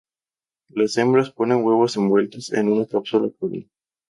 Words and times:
Las 0.69 0.97
hembras 0.97 1.29
ponen 1.29 1.63
huevos 1.63 1.95
envueltos 1.95 2.51
en 2.53 2.69
una 2.69 2.87
cápsula 2.87 3.29
córnea. 3.39 3.67